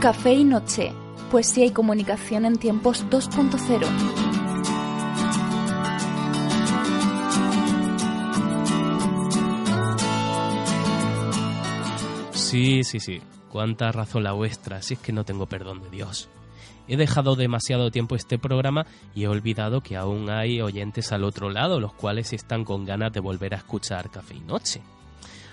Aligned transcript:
Café 0.00 0.34
y 0.34 0.44
Noche, 0.44 0.92
poesía 1.30 1.64
y 1.64 1.70
comunicación 1.70 2.44
en 2.44 2.58
tiempos 2.58 3.06
2.0. 3.08 3.86
Sí, 12.32 12.84
sí, 12.84 13.00
sí. 13.00 13.22
Cuánta 13.50 13.90
razón 13.90 14.22
la 14.22 14.32
vuestra, 14.32 14.82
si 14.82 14.94
es 14.94 15.00
que 15.00 15.12
no 15.12 15.24
tengo 15.24 15.46
perdón 15.46 15.80
de 15.80 15.88
Dios. 15.88 16.28
He 16.88 16.98
dejado 16.98 17.34
demasiado 17.34 17.90
tiempo 17.90 18.16
este 18.16 18.38
programa 18.38 18.86
y 19.14 19.24
he 19.24 19.28
olvidado 19.28 19.80
que 19.80 19.96
aún 19.96 20.28
hay 20.28 20.60
oyentes 20.60 21.10
al 21.10 21.24
otro 21.24 21.48
lado, 21.48 21.80
los 21.80 21.94
cuales 21.94 22.34
están 22.34 22.64
con 22.64 22.84
ganas 22.84 23.14
de 23.14 23.20
volver 23.20 23.54
a 23.54 23.58
escuchar 23.58 24.10
Café 24.10 24.34
y 24.34 24.40
Noche. 24.40 24.82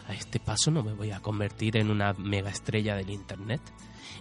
A 0.10 0.14
este 0.14 0.42
paso 0.42 0.70
no 0.70 0.84
me 0.84 0.92
voy 0.92 1.12
a 1.12 1.22
convertir 1.22 1.78
en 1.78 1.90
una 1.90 2.12
mega 2.14 2.50
estrella 2.50 2.96
del 2.96 3.10
Internet, 3.10 3.62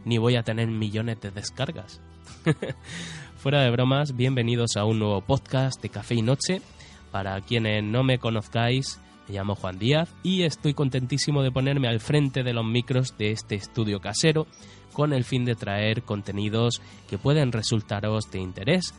ni 0.05 0.19
voy 0.19 0.37
a 0.37 0.43
tener 0.43 0.69
millones 0.69 1.21
de 1.21 1.31
descargas. 1.31 2.01
Fuera 3.37 3.63
de 3.63 3.71
bromas, 3.71 4.15
bienvenidos 4.15 4.77
a 4.77 4.85
un 4.85 4.99
nuevo 4.99 5.21
podcast 5.21 5.81
de 5.83 5.89
Café 5.89 6.15
y 6.15 6.23
Noche. 6.23 6.63
Para 7.11 7.41
quienes 7.41 7.83
no 7.85 8.05
me 8.05 8.19
conozcáis, 8.19 9.01
me 9.29 9.35
llamo 9.35 9.55
Juan 9.55 9.79
Díaz 9.79 10.15
y 10.23 10.43
estoy 10.43 10.75
contentísimo 10.75 11.43
de 11.43 11.51
ponerme 11.51 11.89
al 11.89 12.01
frente 12.01 12.43
de 12.43 12.53
los 12.53 12.65
micros 12.65 13.17
de 13.19 13.33
este 13.33 13.55
estudio 13.55 14.01
casero 14.01 14.47
con 14.93 15.13
el 15.13 15.25
fin 15.25 15.45
de 15.45 15.55
traer 15.55 16.03
contenidos 16.03 16.81
que 17.09 17.19
pueden 17.19 17.53
resultaros 17.53 18.31
de 18.31 18.41
interés. 18.41 18.95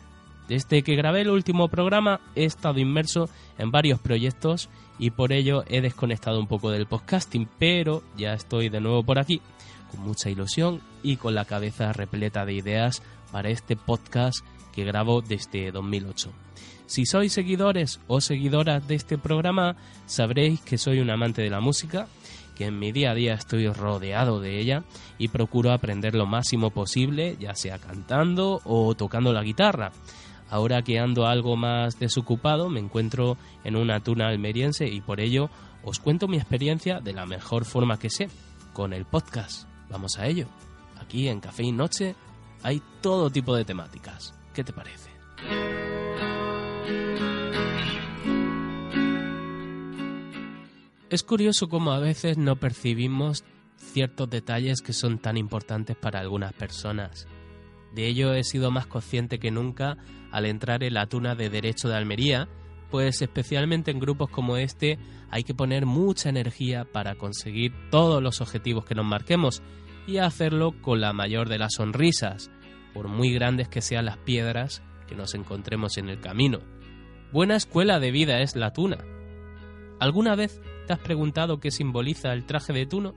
Desde 0.48 0.84
que 0.84 0.96
grabé 0.96 1.22
el 1.22 1.30
último 1.30 1.70
programa 1.70 2.20
he 2.36 2.44
estado 2.44 2.80
inmerso 2.80 3.30
en 3.58 3.72
varios 3.72 4.00
proyectos 4.00 4.70
y 5.00 5.12
por 5.12 5.32
ello 5.32 5.64
he 5.68 5.82
desconectado 5.82 6.40
un 6.40 6.48
poco 6.48 6.70
del 6.70 6.86
podcasting, 6.86 7.48
pero 7.58 8.04
ya 8.18 8.34
estoy 8.34 8.70
de 8.70 8.82
nuevo 8.82 9.04
por 9.04 9.20
aquí 9.20 9.42
con 9.94 10.06
mucha 10.06 10.30
ilusión 10.30 10.82
y 11.04 11.18
con 11.18 11.36
la 11.36 11.46
cabeza 11.46 11.94
repleta 11.94 12.46
de 12.46 12.54
ideas 12.54 13.04
para 13.32 13.50
este 13.50 13.76
podcast 13.76 14.44
que 14.74 14.84
grabo 14.84 15.22
desde 15.22 15.72
2008. 15.72 16.32
Si 16.86 17.06
sois 17.06 17.32
seguidores 17.32 18.02
o 18.08 18.22
seguidoras 18.22 18.88
de 18.88 18.96
este 18.96 19.18
programa, 19.18 19.76
sabréis 20.06 20.62
que 20.62 20.78
soy 20.78 21.00
un 21.00 21.10
amante 21.10 21.42
de 21.42 21.50
la 21.50 21.62
música, 21.62 22.08
que 22.56 22.66
en 22.66 22.78
mi 22.78 22.92
día 22.92 23.12
a 23.12 23.16
día 23.16 23.34
estoy 23.34 23.68
rodeado 23.68 24.40
de 24.40 24.60
ella 24.60 24.84
y 25.18 25.30
procuro 25.30 25.72
aprender 25.72 26.14
lo 26.14 26.26
máximo 26.26 26.72
posible, 26.72 27.38
ya 27.40 27.56
sea 27.56 27.80
cantando 27.80 28.62
o 28.66 28.94
tocando 28.96 29.34
la 29.34 29.44
guitarra. 29.44 29.92
Ahora 30.50 30.84
que 30.84 31.00
ando 31.00 31.26
algo 31.26 31.56
más 31.56 31.98
desocupado, 31.98 32.70
me 32.70 32.80
encuentro 32.80 33.38
en 33.64 33.76
una 33.76 34.02
tuna 34.02 34.28
almeriense 34.28 34.88
y 34.88 35.02
por 35.02 35.20
ello 35.20 35.50
os 35.84 36.00
cuento 36.00 36.28
mi 36.28 36.38
experiencia 36.38 37.00
de 37.00 37.14
la 37.14 37.26
mejor 37.26 37.66
forma 37.66 37.98
que 37.98 38.10
sé, 38.10 38.30
con 38.74 38.94
el 38.94 39.06
podcast. 39.06 39.73
Vamos 39.90 40.18
a 40.18 40.28
ello. 40.28 40.48
Aquí 41.00 41.28
en 41.28 41.40
Café 41.40 41.64
y 41.64 41.72
Noche 41.72 42.16
hay 42.64 42.82
todo 43.02 43.30
tipo 43.30 43.56
de 43.56 43.66
temáticas. 43.66 44.34
¿Qué 44.54 44.64
te 44.64 44.74
parece? 44.74 45.10
Es 51.10 51.22
curioso 51.22 51.70
cómo 51.70 51.92
a 51.92 52.00
veces 52.00 52.38
no 52.38 52.56
percibimos 52.56 53.44
ciertos 53.78 54.30
detalles 54.30 54.82
que 54.82 54.94
son 54.94 55.20
tan 55.20 55.38
importantes 55.38 55.96
para 55.96 56.20
algunas 56.20 56.54
personas. 56.54 57.28
De 57.94 58.08
ello 58.08 58.34
he 58.34 58.44
sido 58.44 58.72
más 58.72 58.88
consciente 58.88 59.38
que 59.38 59.52
nunca 59.52 59.98
al 60.32 60.48
entrar 60.48 60.84
en 60.84 60.96
la 60.96 61.06
tuna 61.06 61.36
de 61.36 61.52
Derecho 61.52 61.88
de 61.88 61.96
Almería, 61.96 62.48
pues 62.94 63.24
especialmente 63.24 63.90
en 63.90 64.00
grupos 64.00 64.30
como 64.30 64.56
este 64.56 65.00
hay 65.32 65.44
que 65.44 65.56
poner 65.56 65.88
mucha 65.88 66.30
energía 66.30 66.86
para 66.86 67.16
conseguir 67.16 67.74
todos 67.90 68.22
los 68.22 68.40
objetivos 68.40 68.86
que 68.86 68.94
nos 68.94 69.04
marquemos 69.04 69.64
y 70.06 70.18
hacerlo 70.18 70.80
con 70.80 71.02
la 71.02 71.12
mayor 71.12 71.50
de 71.50 71.58
las 71.58 71.74
sonrisas, 71.74 72.52
por 72.94 73.08
muy 73.08 73.34
grandes 73.34 73.68
que 73.68 73.82
sean 73.82 74.06
las 74.06 74.18
piedras 74.18 74.84
que 75.08 75.16
nos 75.16 75.34
encontremos 75.34 75.98
en 75.98 76.08
el 76.08 76.20
camino. 76.20 76.60
Buena 77.32 77.56
escuela 77.56 78.00
de 78.00 78.12
vida 78.12 78.42
es 78.42 78.56
la 78.56 78.74
tuna. 78.74 79.00
¿Alguna 80.00 80.36
vez 80.36 80.62
te 80.86 80.94
has 80.94 81.00
preguntado 81.00 81.60
qué 81.60 81.72
simboliza 81.72 82.32
el 82.32 82.46
traje 82.46 82.74
de 82.74 82.86
tuno? 82.86 83.16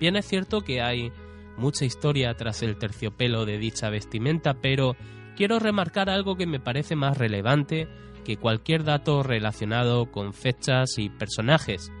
Bien 0.00 0.16
es 0.16 0.26
cierto 0.26 0.60
que 0.60 0.82
hay 0.82 1.12
mucha 1.56 1.86
historia 1.86 2.34
tras 2.34 2.62
el 2.62 2.76
terciopelo 2.76 3.46
de 3.46 3.56
dicha 3.56 3.88
vestimenta, 3.88 4.52
pero 4.60 4.96
quiero 5.36 5.58
remarcar 5.58 6.10
algo 6.10 6.36
que 6.36 6.46
me 6.46 6.60
parece 6.60 6.96
más 6.96 7.18
relevante 7.18 7.88
que 8.24 8.36
cualquier 8.36 8.84
dato 8.84 9.22
relacionado 9.22 10.10
con 10.10 10.32
fechas 10.32 10.98
y 10.98 11.08
personajes. 11.08 11.92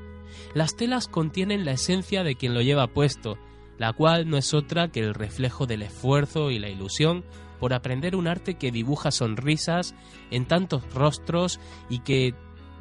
Las 0.54 0.76
telas 0.76 1.08
contienen 1.08 1.64
la 1.64 1.72
esencia 1.72 2.22
de 2.24 2.36
quien 2.36 2.54
lo 2.54 2.62
lleva 2.62 2.86
puesto, 2.86 3.38
la 3.78 3.92
cual 3.92 4.28
no 4.28 4.36
es 4.36 4.54
otra 4.54 4.88
que 4.88 5.00
el 5.00 5.14
reflejo 5.14 5.66
del 5.66 5.82
esfuerzo 5.82 6.50
y 6.50 6.58
la 6.58 6.68
ilusión 6.68 7.24
por 7.58 7.74
aprender 7.74 8.16
un 8.16 8.26
arte 8.26 8.54
que 8.54 8.72
dibuja 8.72 9.10
sonrisas 9.10 9.94
en 10.30 10.46
tantos 10.46 10.82
rostros 10.94 11.60
y 11.88 12.00
que, 12.00 12.34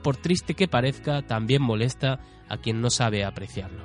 por 0.04 0.18
triste 0.18 0.56
que 0.56 0.68
parezca, 0.68 1.22
también 1.22 1.62
molesta 1.62 2.20
a 2.50 2.58
quien 2.58 2.82
no 2.82 2.90
sabe 2.90 3.24
apreciarlo. 3.24 3.84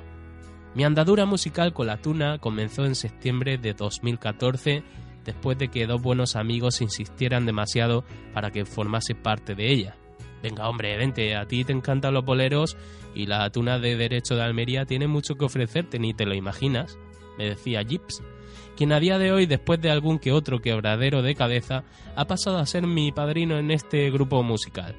Mi 0.75 0.83
andadura 0.83 1.25
musical 1.25 1.73
con 1.73 1.87
la 1.87 2.01
tuna 2.01 2.39
comenzó 2.39 2.85
en 2.85 2.95
septiembre 2.95 3.57
de 3.57 3.73
2014, 3.73 4.83
después 5.27 5.57
de 5.57 5.67
que 5.67 5.85
dos 5.85 6.01
buenos 6.01 6.37
amigos 6.37 6.81
insistieran 6.81 7.45
demasiado 7.45 8.05
para 8.33 8.49
que 8.49 8.65
formase 8.65 9.13
parte 9.13 9.53
de 9.53 9.71
ella. 9.71 9.97
Venga, 10.41 10.69
hombre, 10.69 10.97
vente, 10.97 11.35
a 11.35 11.45
ti 11.45 11.65
te 11.65 11.73
encantan 11.73 12.13
los 12.13 12.23
boleros 12.23 12.77
y 13.13 13.25
la 13.25 13.49
tuna 13.49 13.77
de 13.77 13.97
Derecho 13.97 14.35
de 14.35 14.43
Almería 14.43 14.85
tiene 14.85 15.07
mucho 15.07 15.35
que 15.35 15.45
ofrecerte, 15.45 15.99
ni 15.99 16.13
te 16.13 16.25
lo 16.25 16.33
imaginas, 16.33 16.97
me 17.37 17.49
decía 17.49 17.83
Gips, 17.83 18.23
quien 18.77 18.93
a 18.93 19.01
día 19.01 19.17
de 19.17 19.33
hoy, 19.33 19.47
después 19.47 19.81
de 19.81 19.91
algún 19.91 20.17
que 20.17 20.31
otro 20.31 20.59
quebradero 20.59 21.21
de 21.21 21.35
cabeza, 21.35 21.83
ha 22.15 22.25
pasado 22.25 22.57
a 22.59 22.65
ser 22.65 22.87
mi 22.87 23.11
padrino 23.11 23.57
en 23.57 23.71
este 23.71 24.09
grupo 24.09 24.41
musical. 24.43 24.95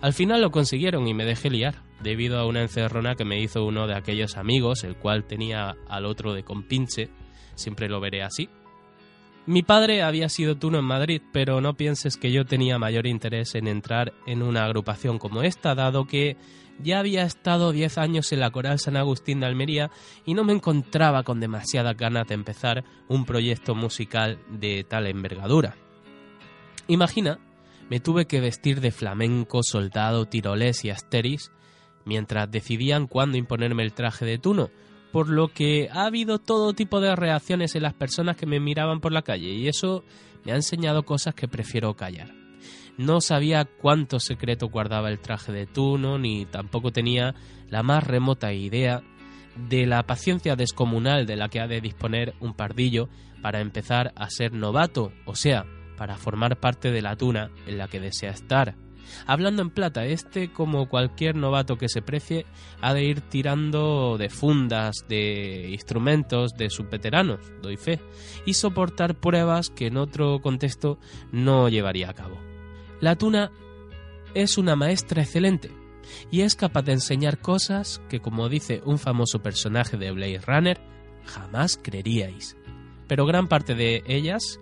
Al 0.00 0.12
final 0.12 0.40
lo 0.40 0.50
consiguieron 0.50 1.06
y 1.06 1.14
me 1.14 1.24
dejé 1.24 1.50
liar, 1.50 1.82
debido 2.02 2.38
a 2.38 2.46
una 2.46 2.62
encerrona 2.62 3.14
que 3.14 3.24
me 3.24 3.40
hizo 3.40 3.64
uno 3.64 3.86
de 3.86 3.94
aquellos 3.94 4.36
amigos, 4.36 4.82
el 4.82 4.96
cual 4.96 5.24
tenía 5.24 5.76
al 5.88 6.06
otro 6.06 6.32
de 6.32 6.42
compinche, 6.42 7.10
siempre 7.54 7.88
lo 7.88 8.00
veré 8.00 8.22
así, 8.22 8.48
mi 9.46 9.62
padre 9.62 10.02
había 10.02 10.28
sido 10.28 10.56
tuno 10.56 10.78
en 10.78 10.84
Madrid, 10.84 11.22
pero 11.32 11.60
no 11.60 11.74
pienses 11.74 12.16
que 12.16 12.30
yo 12.30 12.44
tenía 12.44 12.78
mayor 12.78 13.06
interés 13.06 13.54
en 13.54 13.66
entrar 13.66 14.12
en 14.26 14.42
una 14.42 14.64
agrupación 14.64 15.18
como 15.18 15.42
esta, 15.42 15.74
dado 15.74 16.06
que 16.06 16.36
ya 16.80 17.00
había 17.00 17.24
estado 17.24 17.72
10 17.72 17.98
años 17.98 18.32
en 18.32 18.40
la 18.40 18.50
Coral 18.50 18.78
San 18.78 18.96
Agustín 18.96 19.40
de 19.40 19.46
Almería 19.46 19.90
y 20.24 20.34
no 20.34 20.44
me 20.44 20.52
encontraba 20.52 21.22
con 21.22 21.40
demasiada 21.40 21.94
ganas 21.94 22.28
de 22.28 22.34
empezar 22.34 22.84
un 23.08 23.24
proyecto 23.24 23.74
musical 23.74 24.38
de 24.48 24.84
tal 24.84 25.06
envergadura. 25.06 25.76
Imagina, 26.88 27.38
me 27.90 28.00
tuve 28.00 28.26
que 28.26 28.40
vestir 28.40 28.80
de 28.80 28.90
flamenco, 28.90 29.62
soldado, 29.62 30.26
tirolés 30.26 30.84
y 30.84 30.90
asteris 30.90 31.50
mientras 32.04 32.50
decidían 32.50 33.06
cuándo 33.06 33.38
imponerme 33.38 33.82
el 33.82 33.92
traje 33.92 34.24
de 34.24 34.38
tuno, 34.38 34.70
por 35.12 35.28
lo 35.28 35.48
que 35.48 35.88
ha 35.92 36.06
habido 36.06 36.38
todo 36.38 36.72
tipo 36.72 37.00
de 37.00 37.14
reacciones 37.14 37.74
en 37.74 37.82
las 37.82 37.94
personas 37.94 38.36
que 38.36 38.46
me 38.46 38.60
miraban 38.60 39.00
por 39.00 39.12
la 39.12 39.22
calle 39.22 39.50
y 39.50 39.68
eso 39.68 40.04
me 40.44 40.52
ha 40.52 40.56
enseñado 40.56 41.04
cosas 41.04 41.34
que 41.34 41.48
prefiero 41.48 41.94
callar. 41.94 42.32
No 42.98 43.20
sabía 43.20 43.64
cuánto 43.64 44.20
secreto 44.20 44.68
guardaba 44.68 45.10
el 45.10 45.18
traje 45.18 45.52
de 45.52 45.66
Tuno, 45.66 46.18
ni 46.18 46.46
tampoco 46.46 46.92
tenía 46.92 47.34
la 47.68 47.82
más 47.82 48.04
remota 48.04 48.52
idea 48.52 49.02
de 49.56 49.86
la 49.86 50.02
paciencia 50.04 50.56
descomunal 50.56 51.26
de 51.26 51.36
la 51.36 51.48
que 51.48 51.60
ha 51.60 51.66
de 51.66 51.80
disponer 51.80 52.34
un 52.40 52.54
pardillo 52.54 53.08
para 53.42 53.60
empezar 53.60 54.12
a 54.16 54.30
ser 54.30 54.52
novato, 54.52 55.12
o 55.26 55.34
sea, 55.34 55.64
para 55.96 56.16
formar 56.16 56.58
parte 56.58 56.90
de 56.90 57.02
la 57.02 57.16
tuna 57.16 57.50
en 57.66 57.78
la 57.78 57.88
que 57.88 58.00
desea 58.00 58.30
estar. 58.30 58.76
Hablando 59.26 59.62
en 59.62 59.70
plata, 59.70 60.04
este, 60.06 60.52
como 60.52 60.88
cualquier 60.88 61.36
novato 61.36 61.76
que 61.76 61.88
se 61.88 62.02
precie, 62.02 62.46
ha 62.80 62.94
de 62.94 63.04
ir 63.04 63.20
tirando 63.20 64.16
de 64.18 64.28
fundas, 64.28 65.04
de 65.08 65.70
instrumentos 65.70 66.54
de 66.54 66.70
sus 66.70 66.88
veteranos, 66.88 67.40
doy 67.62 67.76
fe, 67.76 68.00
y 68.46 68.54
soportar 68.54 69.14
pruebas 69.14 69.70
que 69.70 69.86
en 69.86 69.96
otro 69.96 70.40
contexto 70.40 70.98
no 71.30 71.68
llevaría 71.68 72.10
a 72.10 72.14
cabo. 72.14 72.38
La 73.00 73.16
tuna 73.16 73.50
es 74.34 74.58
una 74.58 74.76
maestra 74.76 75.22
excelente, 75.22 75.70
y 76.30 76.42
es 76.42 76.54
capaz 76.54 76.82
de 76.82 76.92
enseñar 76.92 77.38
cosas 77.38 78.00
que, 78.08 78.20
como 78.20 78.48
dice 78.48 78.82
un 78.84 78.98
famoso 78.98 79.42
personaje 79.42 79.96
de 79.96 80.10
Blade 80.10 80.40
Runner, 80.46 80.80
jamás 81.24 81.78
creeríais. 81.80 82.56
Pero 83.08 83.26
gran 83.26 83.48
parte 83.48 83.74
de 83.74 84.02
ellas 84.06 84.60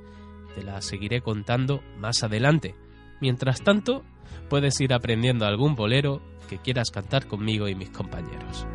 te 0.55 0.63
las 0.63 0.85
seguiré 0.85 1.21
contando 1.21 1.83
más 1.99 2.23
adelante. 2.23 2.75
Mientras 3.21 3.63
tanto, 3.63 4.05
puedes 4.49 4.81
ir 4.81 4.93
aprendiendo 4.93 5.47
algún 5.47 5.75
bolero 5.75 6.23
que 6.49 6.59
quieras 6.59 6.91
cantar 6.91 7.27
conmigo 7.27 7.69
y 7.69 7.75
mis 7.75 7.91
compañeros. 7.91 8.67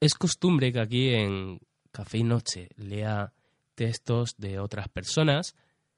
Es 0.00 0.14
costumbre 0.14 0.72
que 0.72 0.80
aquí 0.80 1.08
en 1.10 1.60
Café 1.92 2.18
y 2.18 2.22
Noche 2.22 2.70
lea 2.76 3.34
textos 3.74 4.34
de 4.38 4.58
otras 4.58 4.88
personas, 4.88 5.54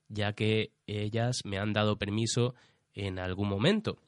ya 0.09 0.33
que 0.33 0.73
ellas 0.89 1.43
me 1.45 1.59
han 1.59 1.73
dado 1.73 1.99
permiso 1.99 2.55
en 2.95 3.21
algún 3.21 3.49
momento, 3.49 3.99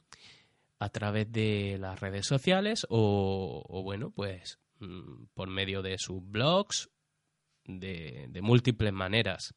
a 0.79 0.89
través 0.89 1.31
de 1.31 1.77
las 1.79 2.01
redes 2.01 2.27
sociales 2.27 2.87
o, 2.89 3.83
bueno, 3.83 4.11
pues 4.11 4.59
mm, 4.81 5.27
por 5.35 5.49
medio 5.49 5.83
de 5.83 5.99
sus 5.99 6.21
blogs, 6.23 6.91
de, 7.65 8.29
múltiples 8.43 8.93
maneras. 8.93 9.55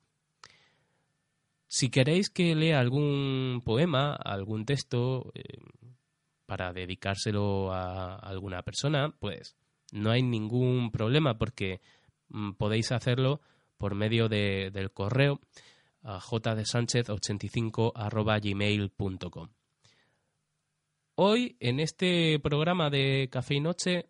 Si 1.68 1.90
queréis 1.90 2.30
que 2.30 2.56
lea 2.56 2.80
algún 2.80 3.62
poema, 3.66 4.16
algún 4.16 4.66
texto, 4.66 5.32
eh, 5.36 5.44
para 6.46 6.72
dedicárselo 6.72 7.74
a 7.74 8.16
alguna 8.16 8.62
persona, 8.62 9.14
pues 9.20 9.58
no 9.92 10.12
hay 10.12 10.24
ningún 10.24 10.92
problema 10.92 11.38
porque 11.38 11.82
mm, 12.30 12.54
podéis 12.54 12.92
hacerlo 12.94 13.42
por 13.78 13.96
medio 13.96 14.30
de, 14.30 14.72
del 14.72 14.92
correo 14.92 15.42
a 16.04 16.20
jdesánchez85 16.20 17.92
Hoy, 21.20 21.58
en 21.60 21.80
este 21.80 22.40
programa 22.40 22.92
de 22.92 23.28
Café 23.32 23.56
y 23.56 23.60
Noche, 23.60 24.06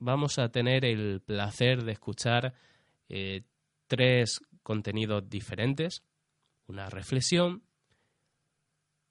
vamos 0.00 0.40
a 0.40 0.48
tener 0.48 0.84
el 0.84 1.20
placer 1.20 1.84
de 1.84 1.92
escuchar 1.92 2.52
eh, 3.08 3.42
tres 3.86 4.40
contenidos 4.64 5.30
diferentes. 5.30 6.02
Una 6.66 6.90
reflexión, 6.90 7.62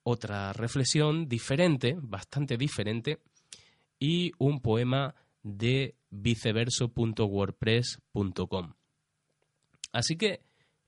otra 0.03 0.51
reflexión 0.51 1.29
diferente, 1.29 1.95
bastante 2.01 2.57
diferente, 2.57 3.21
y 3.97 4.33
un 4.37 4.59
poema 4.59 5.15
de 5.41 5.95
viceverso.wordpress.com. 6.09 8.73
Así 9.93 10.17
que 10.17 10.41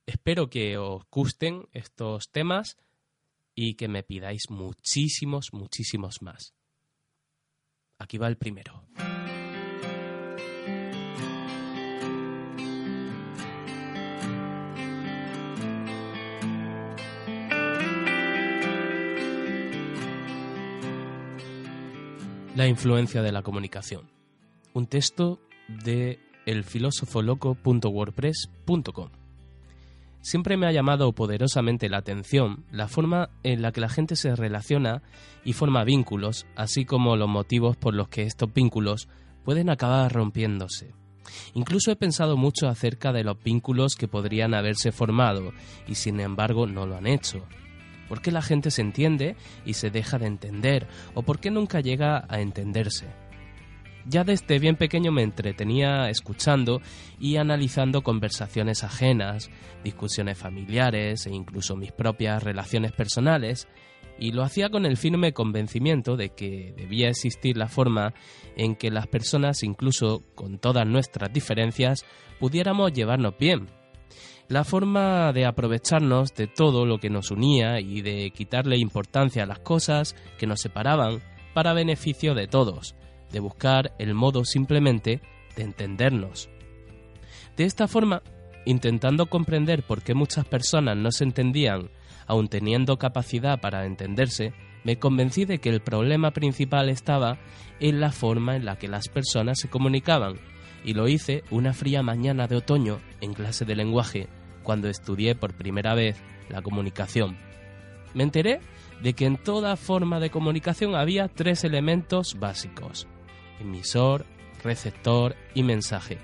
espero 0.05 0.49
que 0.49 0.77
os 0.77 1.05
gusten 1.09 1.69
estos 1.71 2.29
temas 2.33 2.75
y 3.55 3.75
que 3.75 3.87
me 3.87 4.03
pidáis 4.03 4.49
muchísimos, 4.49 5.53
muchísimos 5.53 6.21
más. 6.21 6.53
Aquí 7.97 8.17
va 8.17 8.27
el 8.27 8.37
primero. 8.37 8.83
La 22.55 22.67
influencia 22.67 23.21
de 23.21 23.31
la 23.31 23.41
comunicación 23.41 24.15
un 24.75 24.85
texto 24.85 25.39
de 25.67 26.19
elfilósofoloco.wordpress.com. 26.45 29.24
Siempre 30.25 30.57
me 30.57 30.65
ha 30.65 30.71
llamado 30.71 31.13
poderosamente 31.13 31.87
la 31.87 31.97
atención 31.97 32.65
la 32.71 32.87
forma 32.87 33.29
en 33.43 33.61
la 33.61 33.71
que 33.71 33.79
la 33.79 33.89
gente 33.89 34.15
se 34.15 34.35
relaciona 34.35 35.03
y 35.43 35.53
forma 35.53 35.83
vínculos, 35.83 36.47
así 36.55 36.83
como 36.83 37.15
los 37.15 37.29
motivos 37.29 37.77
por 37.77 37.93
los 37.93 38.07
que 38.07 38.23
estos 38.23 38.51
vínculos 38.51 39.07
pueden 39.43 39.69
acabar 39.69 40.11
rompiéndose. 40.11 40.95
Incluso 41.53 41.91
he 41.91 41.95
pensado 41.95 42.37
mucho 42.37 42.67
acerca 42.67 43.13
de 43.13 43.23
los 43.23 43.39
vínculos 43.43 43.93
que 43.93 44.07
podrían 44.07 44.55
haberse 44.55 44.91
formado 44.91 45.53
y 45.87 45.93
sin 45.93 46.19
embargo 46.19 46.65
no 46.65 46.87
lo 46.87 46.97
han 46.97 47.05
hecho. 47.05 47.45
¿Por 48.09 48.23
qué 48.23 48.31
la 48.31 48.41
gente 48.41 48.71
se 48.71 48.81
entiende 48.81 49.35
y 49.63 49.75
se 49.75 49.91
deja 49.91 50.17
de 50.17 50.25
entender? 50.25 50.87
¿O 51.13 51.21
por 51.21 51.39
qué 51.39 51.51
nunca 51.51 51.81
llega 51.81 52.25
a 52.27 52.41
entenderse? 52.41 53.24
Ya 54.07 54.23
desde 54.23 54.59
bien 54.59 54.75
pequeño 54.75 55.11
me 55.11 55.23
entretenía 55.23 56.09
escuchando 56.09 56.79
y 57.19 57.37
analizando 57.37 58.03
conversaciones 58.03 58.83
ajenas, 58.83 59.49
discusiones 59.83 60.37
familiares 60.37 61.25
e 61.25 61.33
incluso 61.33 61.75
mis 61.75 61.91
propias 61.91 62.43
relaciones 62.43 62.91
personales, 62.91 63.67
y 64.19 64.31
lo 64.31 64.43
hacía 64.43 64.69
con 64.69 64.85
el 64.85 64.95
firme 64.95 65.33
convencimiento 65.33 66.15
de 66.15 66.29
que 66.29 66.73
debía 66.77 67.09
existir 67.09 67.57
la 67.57 67.67
forma 67.67 68.13
en 68.55 68.75
que 68.75 68.91
las 68.91 69.07
personas, 69.07 69.63
incluso 69.63 70.21
con 70.35 70.59
todas 70.59 70.87
nuestras 70.87 71.33
diferencias, 71.33 72.05
pudiéramos 72.39 72.93
llevarnos 72.93 73.33
bien. 73.39 73.67
La 74.47 74.63
forma 74.63 75.33
de 75.33 75.45
aprovecharnos 75.45 76.35
de 76.35 76.45
todo 76.45 76.85
lo 76.85 76.99
que 76.99 77.09
nos 77.09 77.31
unía 77.31 77.79
y 77.79 78.01
de 78.01 78.29
quitarle 78.29 78.77
importancia 78.77 79.43
a 79.43 79.47
las 79.47 79.59
cosas 79.59 80.15
que 80.37 80.45
nos 80.45 80.61
separaban 80.61 81.21
para 81.55 81.73
beneficio 81.73 82.35
de 82.35 82.47
todos, 82.47 82.95
de 83.35 83.41
buscar 83.41 83.93
el 83.99 84.13
modo 84.13 84.45
simplemente 84.45 85.19
de 85.57 85.63
entendernos. 85.63 86.49
De 87.57 87.65
esta 87.65 87.85
forma, 87.89 88.23
intentando 88.63 89.25
comprender 89.25 89.83
por 89.83 90.03
qué 90.03 90.13
muchas 90.13 90.45
personas 90.45 90.95
no 90.95 91.11
se 91.11 91.25
entendían, 91.25 91.89
aun 92.27 92.47
teniendo 92.47 92.97
capacidad 92.97 93.59
para 93.59 93.85
entenderse, 93.85 94.53
me 94.85 94.99
convencí 94.99 95.43
de 95.43 95.57
que 95.57 95.67
el 95.67 95.81
problema 95.81 96.31
principal 96.31 96.87
estaba 96.87 97.37
en 97.81 97.99
la 97.99 98.13
forma 98.13 98.55
en 98.55 98.63
la 98.63 98.77
que 98.77 98.87
las 98.87 99.09
personas 99.09 99.59
se 99.59 99.67
comunicaban, 99.67 100.35
y 100.85 100.93
lo 100.93 101.09
hice 101.09 101.43
una 101.51 101.73
fría 101.73 102.03
mañana 102.03 102.47
de 102.47 102.55
otoño 102.55 103.01
en 103.19 103.33
clase 103.33 103.65
de 103.65 103.75
lenguaje, 103.75 104.29
cuando 104.63 104.87
estudié 104.87 105.35
por 105.35 105.55
primera 105.55 105.93
vez 105.93 106.15
la 106.47 106.61
comunicación. 106.61 107.35
Me 108.13 108.23
enteré 108.23 108.61
de 109.03 109.11
que 109.11 109.25
en 109.25 109.35
toda 109.35 109.75
forma 109.75 110.21
de 110.21 110.29
comunicación 110.29 110.95
había 110.95 111.27
tres 111.27 111.65
elementos 111.65 112.37
básicos 112.39 113.09
emisor, 113.59 114.25
receptor 114.63 115.35
y 115.53 115.63
mensaje. 115.63 116.17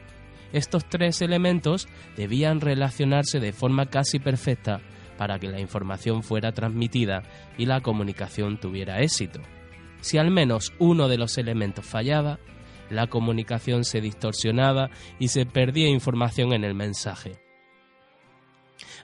Estos 0.53 0.85
tres 0.89 1.21
elementos 1.21 1.87
debían 2.17 2.59
relacionarse 2.59 3.39
de 3.39 3.53
forma 3.53 3.85
casi 3.85 4.19
perfecta 4.19 4.81
para 5.17 5.39
que 5.39 5.47
la 5.47 5.59
información 5.59 6.23
fuera 6.23 6.51
transmitida 6.51 7.23
y 7.57 7.65
la 7.65 7.81
comunicación 7.81 8.59
tuviera 8.59 9.01
éxito. 9.01 9.39
Si 10.01 10.17
al 10.17 10.31
menos 10.31 10.73
uno 10.79 11.07
de 11.07 11.17
los 11.17 11.37
elementos 11.37 11.85
fallaba, 11.85 12.39
la 12.89 13.07
comunicación 13.07 13.85
se 13.85 14.01
distorsionaba 14.01 14.89
y 15.19 15.29
se 15.29 15.45
perdía 15.45 15.87
información 15.87 16.53
en 16.53 16.63
el 16.63 16.73
mensaje. 16.73 17.39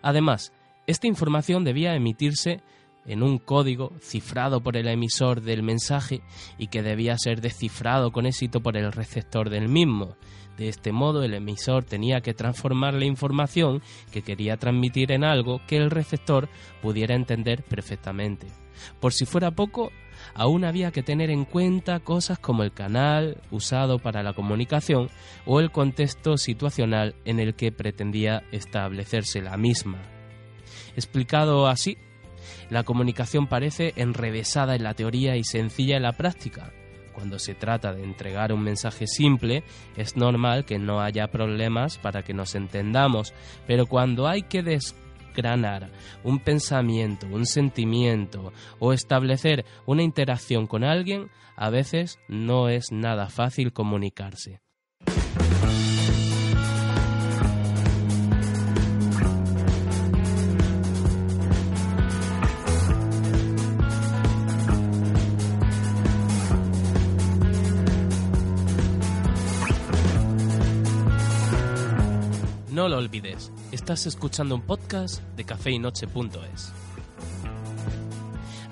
Además, 0.01 0.51
esta 0.87 1.07
información 1.07 1.63
debía 1.63 1.95
emitirse 1.95 2.61
en 3.07 3.23
un 3.23 3.39
código 3.39 3.93
cifrado 3.99 4.61
por 4.61 4.77
el 4.77 4.87
emisor 4.87 5.41
del 5.41 5.63
mensaje 5.63 6.21
y 6.57 6.67
que 6.67 6.83
debía 6.83 7.17
ser 7.17 7.41
descifrado 7.41 8.11
con 8.11 8.25
éxito 8.25 8.61
por 8.61 8.77
el 8.77 8.91
receptor 8.91 9.49
del 9.49 9.69
mismo. 9.69 10.15
De 10.57 10.69
este 10.69 10.91
modo 10.91 11.23
el 11.23 11.33
emisor 11.33 11.83
tenía 11.83 12.21
que 12.21 12.33
transformar 12.33 12.93
la 12.93 13.05
información 13.05 13.81
que 14.11 14.23
quería 14.23 14.57
transmitir 14.57 15.11
en 15.11 15.23
algo 15.23 15.61
que 15.67 15.77
el 15.77 15.91
receptor 15.91 16.49
pudiera 16.81 17.15
entender 17.15 17.63
perfectamente. 17.63 18.47
Por 18.99 19.13
si 19.13 19.25
fuera 19.25 19.51
poco, 19.51 19.91
aún 20.33 20.65
había 20.65 20.91
que 20.91 21.03
tener 21.03 21.29
en 21.29 21.45
cuenta 21.45 21.99
cosas 21.99 22.39
como 22.39 22.63
el 22.63 22.71
canal 22.71 23.41
usado 23.51 23.99
para 23.99 24.23
la 24.23 24.33
comunicación 24.33 25.09
o 25.45 25.59
el 25.59 25.71
contexto 25.71 26.37
situacional 26.37 27.15
en 27.25 27.39
el 27.39 27.55
que 27.55 27.71
pretendía 27.71 28.43
establecerse 28.51 29.41
la 29.41 29.57
misma. 29.57 30.01
Explicado 30.95 31.67
así, 31.67 31.97
la 32.69 32.83
comunicación 32.83 33.47
parece 33.47 33.93
enrevesada 33.95 34.75
en 34.75 34.83
la 34.83 34.93
teoría 34.93 35.35
y 35.35 35.43
sencilla 35.43 35.97
en 35.97 36.03
la 36.03 36.13
práctica. 36.13 36.71
Cuando 37.13 37.39
se 37.39 37.55
trata 37.55 37.93
de 37.93 38.03
entregar 38.03 38.53
un 38.53 38.61
mensaje 38.61 39.07
simple, 39.07 39.63
es 39.95 40.15
normal 40.15 40.65
que 40.65 40.77
no 40.77 41.01
haya 41.01 41.29
problemas 41.29 41.97
para 41.97 42.23
que 42.23 42.33
nos 42.33 42.53
entendamos, 42.53 43.33
pero 43.65 43.87
cuando 43.87 44.27
hay 44.27 44.43
que 44.43 44.61
desgranar 44.61 45.89
un 46.23 46.39
pensamiento, 46.39 47.25
un 47.27 47.45
sentimiento 47.45 48.53
o 48.79 48.93
establecer 48.93 49.65
una 49.85 50.03
interacción 50.03 50.67
con 50.67 50.83
alguien, 50.83 51.31
a 51.55 51.71
veces 51.71 52.19
no 52.27 52.69
es 52.69 52.91
nada 52.91 53.29
fácil 53.29 53.73
comunicarse. 53.73 54.61
No 72.87 72.91
lo 72.91 72.99
olvides, 72.99 73.51
estás 73.73 74.05
escuchando 74.05 74.55
un 74.55 74.61
podcast 74.61 75.21
de 75.35 75.43
cafeinoche.es. 75.43 76.73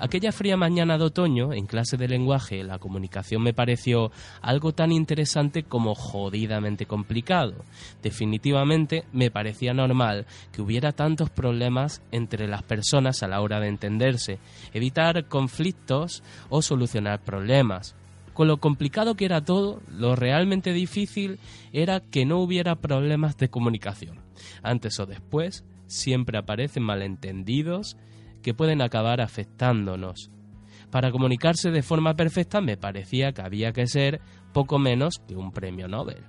Aquella 0.00 0.32
fría 0.32 0.56
mañana 0.56 0.96
de 0.96 1.04
otoño, 1.04 1.52
en 1.52 1.66
clase 1.66 1.98
de 1.98 2.08
lenguaje, 2.08 2.64
la 2.64 2.78
comunicación 2.78 3.42
me 3.42 3.52
pareció 3.52 4.10
algo 4.40 4.72
tan 4.72 4.90
interesante 4.90 5.64
como 5.64 5.94
jodidamente 5.94 6.86
complicado. 6.86 7.66
Definitivamente 8.02 9.04
me 9.12 9.30
parecía 9.30 9.74
normal 9.74 10.24
que 10.50 10.62
hubiera 10.62 10.92
tantos 10.92 11.28
problemas 11.28 12.00
entre 12.10 12.48
las 12.48 12.62
personas 12.62 13.22
a 13.22 13.28
la 13.28 13.42
hora 13.42 13.60
de 13.60 13.68
entenderse, 13.68 14.38
evitar 14.72 15.26
conflictos 15.28 16.22
o 16.48 16.62
solucionar 16.62 17.20
problemas. 17.20 17.94
Con 18.36 18.48
lo 18.48 18.58
complicado 18.58 19.14
que 19.14 19.24
era 19.24 19.42
todo, 19.42 19.80
lo 19.88 20.14
realmente 20.14 20.74
difícil 20.74 21.38
era 21.72 22.00
que 22.00 22.26
no 22.26 22.38
hubiera 22.40 22.76
problemas 22.76 23.38
de 23.38 23.48
comunicación. 23.48 24.20
Antes 24.62 25.00
o 25.00 25.06
después, 25.06 25.64
siempre 25.86 26.36
aparecen 26.36 26.82
malentendidos 26.82 27.96
que 28.42 28.52
pueden 28.52 28.82
acabar 28.82 29.22
afectándonos. 29.22 30.30
Para 30.90 31.12
comunicarse 31.12 31.70
de 31.70 31.82
forma 31.82 32.12
perfecta 32.12 32.60
me 32.60 32.76
parecía 32.76 33.32
que 33.32 33.40
había 33.40 33.72
que 33.72 33.86
ser 33.86 34.20
poco 34.52 34.78
menos 34.78 35.14
que 35.26 35.34
un 35.34 35.50
premio 35.50 35.88
Nobel. 35.88 36.22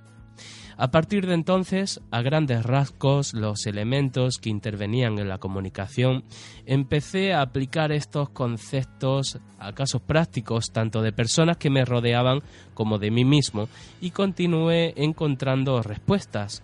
A 0.80 0.92
partir 0.92 1.26
de 1.26 1.34
entonces, 1.34 2.00
a 2.12 2.22
grandes 2.22 2.62
rasgos, 2.62 3.34
los 3.34 3.66
elementos 3.66 4.38
que 4.38 4.48
intervenían 4.48 5.18
en 5.18 5.28
la 5.28 5.38
comunicación, 5.38 6.22
empecé 6.66 7.34
a 7.34 7.40
aplicar 7.40 7.90
estos 7.90 8.30
conceptos 8.30 9.40
a 9.58 9.72
casos 9.72 10.00
prácticos 10.00 10.70
tanto 10.70 11.02
de 11.02 11.10
personas 11.10 11.56
que 11.56 11.68
me 11.68 11.84
rodeaban 11.84 12.42
como 12.74 13.00
de 13.00 13.10
mí 13.10 13.24
mismo 13.24 13.68
y 14.00 14.12
continué 14.12 14.94
encontrando 14.96 15.82
respuestas. 15.82 16.62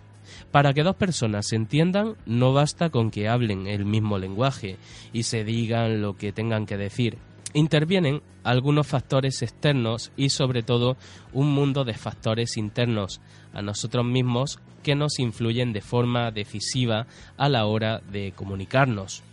Para 0.49 0.73
que 0.73 0.83
dos 0.83 0.95
personas 0.95 1.47
se 1.49 1.57
entiendan, 1.57 2.15
no 2.25 2.53
basta 2.53 2.89
con 2.91 3.11
que 3.11 3.27
hablen 3.27 3.67
el 3.67 3.83
mismo 3.83 4.17
lenguaje 4.17 4.77
y 5.11 5.23
se 5.23 5.43
digan 5.43 6.01
lo 6.01 6.15
que 6.15 6.31
tengan 6.31 6.65
que 6.65 6.77
decir. 6.77 7.17
Intervienen 7.55 8.21
algunos 8.43 8.85
factores 8.85 9.41
externos 9.41 10.11
y 10.17 10.27
sobre 10.27 10.61
todo 10.61 10.97
un 11.31 11.53
mundo 11.53 11.85
de 11.85 11.93
factores 11.93 12.57
internos 12.57 13.21
a 13.53 13.61
nosotros 13.61 14.03
mismos 14.03 14.59
que 14.83 14.93
nos 14.93 15.19
influyen 15.19 15.71
de 15.71 15.79
forma 15.79 16.31
decisiva 16.31 17.07
a 17.37 17.47
la 17.47 17.65
hora 17.65 18.01
de 18.11 18.33
comunicarnos. 18.33 19.23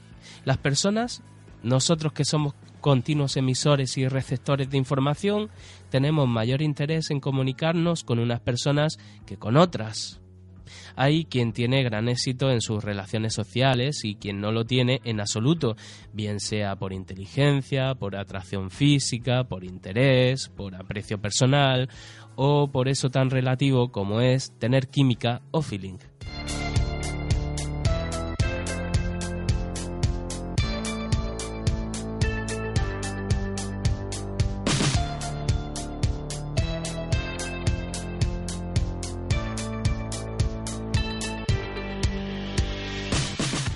Las 0.45 0.59
personas, 0.59 1.25
nosotros 1.65 2.13
que 2.13 2.25
somos 2.25 2.55
continuos 2.81 3.37
emisores 3.37 3.99
y 3.99 4.07
receptores 4.07 4.71
de 4.71 4.79
información, 4.79 5.51
tenemos 5.91 6.29
mayor 6.29 6.63
interés 6.63 7.11
en 7.11 7.19
comunicarnos 7.19 8.05
con 8.05 8.21
unas 8.21 8.39
personas 8.39 8.99
que 9.27 9.37
con 9.37 9.57
otras. 9.57 10.22
Hay 10.97 11.25
quien 11.25 11.53
tiene 11.53 11.83
gran 11.83 12.09
éxito 12.09 12.51
en 12.51 12.61
sus 12.61 12.83
relaciones 12.85 13.35
sociales 13.35 14.05
y 14.05 14.17
quien 14.17 14.41
no 14.41 14.53
lo 14.53 14.65
tiene 14.65 15.01
en 15.05 15.21
absoluto, 15.21 15.77
bien 16.13 16.41
sea 16.41 16.77
por 16.77 16.93
inteligencia, 16.93 17.95
por 17.95 18.17
atracción 18.17 18.71
física, 18.71 19.45
por 19.45 19.65
interés, 19.65 20.49
por 20.49 20.75
aprecio 20.75 21.21
personal 21.21 21.89
o 22.35 22.69
por 22.69 22.89
eso 22.89 23.11
tan 23.11 23.31
relativo 23.31 23.91
como 23.93 24.21
es 24.21 24.53
tener 24.59 24.89
química 24.89 25.43
o 25.51 25.63
feeling. 25.63 26.12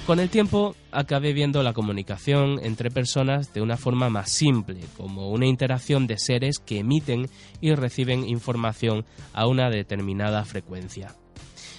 Con 0.07 0.21
el 0.21 0.31
tiempo 0.31 0.77
acabé 0.93 1.33
viendo 1.33 1.65
la 1.65 1.73
comunicación 1.73 2.61
entre 2.63 2.93
personas 2.93 3.53
de 3.53 3.61
una 3.61 3.77
forma 3.77 4.09
más 4.09 4.31
simple, 4.31 4.79
como 4.97 5.31
una 5.31 5.47
interacción 5.47 6.07
de 6.07 6.17
seres 6.17 6.61
que 6.61 6.79
emiten 6.79 7.29
y 7.61 7.75
reciben 7.75 8.23
información 8.29 9.05
a 9.33 9.49
una 9.49 9.69
determinada 9.69 10.45
frecuencia. 10.45 11.17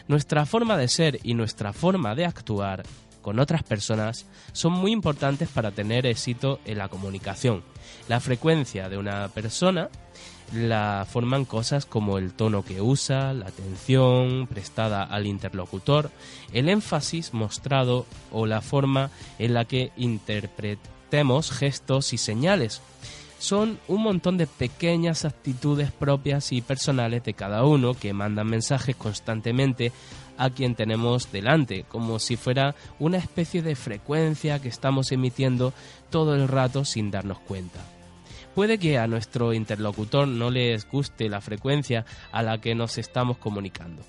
Nuestra 0.09 0.45
forma 0.45 0.75
de 0.75 0.89
ser 0.89 1.21
y 1.23 1.35
nuestra 1.35 1.71
forma 1.71 2.15
de 2.15 2.25
actuar 2.25 2.83
con 3.21 3.39
otras 3.39 3.63
personas 3.63 4.25
son 4.51 4.73
muy 4.73 4.91
importantes 4.91 5.47
para 5.47 5.71
tener 5.71 6.05
éxito 6.05 6.59
en 6.65 6.79
la 6.79 6.89
comunicación. 6.89 7.63
La 8.09 8.19
frecuencia 8.19 8.89
de 8.89 8.97
una 8.97 9.29
persona 9.29 9.89
la 10.53 11.05
forman 11.09 11.45
cosas 11.45 11.85
como 11.85 12.17
el 12.17 12.33
tono 12.33 12.63
que 12.63 12.81
usa, 12.81 13.33
la 13.33 13.47
atención 13.47 14.47
prestada 14.47 15.03
al 15.03 15.25
interlocutor, 15.25 16.11
el 16.53 16.69
énfasis 16.69 17.33
mostrado 17.33 18.05
o 18.31 18.45
la 18.45 18.61
forma 18.61 19.09
en 19.39 19.53
la 19.53 19.65
que 19.65 19.91
interpretemos 19.97 21.51
gestos 21.51 22.13
y 22.13 22.17
señales. 22.17 22.81
Son 23.39 23.79
un 23.87 24.01
montón 24.01 24.37
de 24.37 24.47
pequeñas 24.47 25.23
actitudes 25.23 25.91
propias 25.91 26.51
y 26.51 26.61
personales 26.61 27.23
de 27.23 27.33
cada 27.33 27.65
uno 27.65 27.93
que 27.93 28.13
mandan 28.13 28.47
mensajes 28.47 28.95
constantemente 28.95 29.91
a 30.37 30.49
quien 30.49 30.75
tenemos 30.75 31.31
delante, 31.31 31.83
como 31.87 32.19
si 32.19 32.35
fuera 32.35 32.75
una 32.99 33.17
especie 33.17 33.61
de 33.61 33.75
frecuencia 33.75 34.59
que 34.59 34.69
estamos 34.69 35.11
emitiendo 35.11 35.73
todo 36.09 36.35
el 36.35 36.47
rato 36.47 36.85
sin 36.85 37.11
darnos 37.11 37.39
cuenta. 37.39 37.96
Puede 38.57 38.79
que 38.79 38.97
a 38.97 39.05
nuestro 39.05 39.53
interlocutor 39.53 40.27
no 40.27 40.49
les 40.49 40.89
guste 40.89 41.29
la 41.29 41.41
frecuencia 41.41 42.05
a 42.31 42.41
la 42.41 42.59
que 42.59 42.73
nos 42.73 42.97
estamos 42.97 43.37
comunicando. 43.37 44.01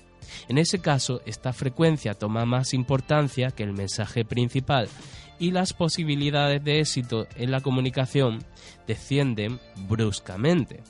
En 0.47 0.57
ese 0.57 0.81
caso, 0.81 1.21
esta 1.27 1.53
frecuencia 1.53 2.15
toma 2.15 2.45
más 2.45 2.73
importancia 2.73 3.51
que 3.51 3.61
el 3.61 3.73
mensaje 3.73 4.25
principal 4.25 4.89
y 5.37 5.51
las 5.51 5.73
posibilidades 5.73 6.63
de 6.63 6.79
éxito 6.79 7.27
en 7.35 7.51
la 7.51 7.61
comunicación 7.61 8.39
descienden 8.87 9.59
bruscamente. 9.87 10.81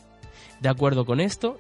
De 0.62 0.70
acuerdo 0.70 1.04
con 1.04 1.20
esto, 1.20 1.60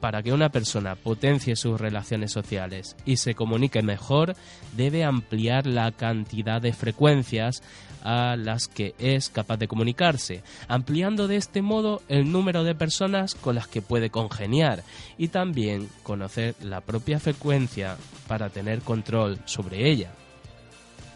para 0.00 0.22
que 0.22 0.32
una 0.32 0.50
persona 0.50 0.96
potencie 0.96 1.56
sus 1.56 1.80
relaciones 1.80 2.32
sociales 2.32 2.96
y 3.04 3.16
se 3.16 3.34
comunique 3.34 3.82
mejor, 3.82 4.34
debe 4.76 5.04
ampliar 5.04 5.66
la 5.66 5.92
cantidad 5.92 6.60
de 6.60 6.72
frecuencias 6.72 7.62
a 8.02 8.36
las 8.36 8.68
que 8.68 8.94
es 8.98 9.30
capaz 9.30 9.56
de 9.56 9.66
comunicarse, 9.66 10.42
ampliando 10.68 11.26
de 11.26 11.36
este 11.36 11.62
modo 11.62 12.02
el 12.08 12.30
número 12.30 12.62
de 12.62 12.74
personas 12.74 13.34
con 13.34 13.54
las 13.54 13.66
que 13.66 13.82
puede 13.82 14.10
congeniar 14.10 14.82
y 15.16 15.28
también 15.28 15.88
conocer 16.02 16.54
la 16.62 16.82
propia 16.82 17.18
frecuencia 17.18 17.96
para 18.28 18.50
tener 18.50 18.82
control 18.82 19.38
sobre 19.46 19.90
ella. 19.90 20.10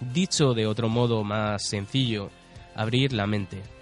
Dicho 0.01 0.55
de 0.55 0.67
otro 0.67 0.89
modo 0.89 1.25
más 1.25 1.67
sencillo, 1.67 2.31
abrir 2.75 3.13
la 3.13 3.27
mente 3.27 3.78